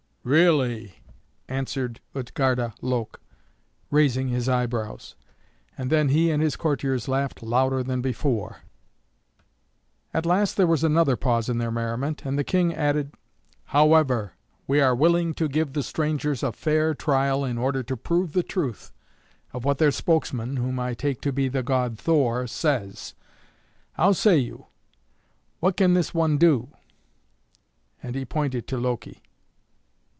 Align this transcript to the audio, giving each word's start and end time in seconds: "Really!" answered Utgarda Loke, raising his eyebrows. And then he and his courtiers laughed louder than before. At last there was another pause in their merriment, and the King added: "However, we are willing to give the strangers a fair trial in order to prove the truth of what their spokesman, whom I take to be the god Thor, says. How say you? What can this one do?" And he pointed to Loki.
"Really!" 0.23 1.01
answered 1.47 1.99
Utgarda 2.13 2.75
Loke, 2.79 3.19
raising 3.89 4.27
his 4.27 4.47
eyebrows. 4.47 5.15
And 5.75 5.89
then 5.91 6.09
he 6.09 6.29
and 6.29 6.43
his 6.43 6.55
courtiers 6.55 7.07
laughed 7.07 7.41
louder 7.41 7.81
than 7.81 8.03
before. 8.03 8.57
At 10.13 10.27
last 10.27 10.57
there 10.57 10.67
was 10.67 10.83
another 10.83 11.15
pause 11.15 11.49
in 11.49 11.57
their 11.57 11.71
merriment, 11.71 12.23
and 12.23 12.37
the 12.37 12.43
King 12.43 12.71
added: 12.71 13.15
"However, 13.63 14.33
we 14.67 14.79
are 14.79 14.93
willing 14.93 15.33
to 15.33 15.47
give 15.49 15.73
the 15.73 15.81
strangers 15.81 16.43
a 16.43 16.51
fair 16.51 16.93
trial 16.93 17.43
in 17.43 17.57
order 17.57 17.81
to 17.81 17.97
prove 17.97 18.33
the 18.33 18.43
truth 18.43 18.91
of 19.53 19.65
what 19.65 19.79
their 19.79 19.89
spokesman, 19.91 20.57
whom 20.57 20.79
I 20.79 20.93
take 20.93 21.21
to 21.21 21.31
be 21.33 21.47
the 21.49 21.63
god 21.63 21.97
Thor, 21.97 22.45
says. 22.45 23.15
How 23.93 24.11
say 24.11 24.37
you? 24.37 24.67
What 25.61 25.75
can 25.75 25.95
this 25.95 26.13
one 26.13 26.37
do?" 26.37 26.67
And 28.03 28.13
he 28.13 28.23
pointed 28.23 28.67
to 28.67 28.77
Loki. 28.77 29.23